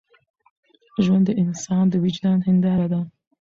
[1.03, 3.01] ژوند د انسان د وجدان هنداره ده.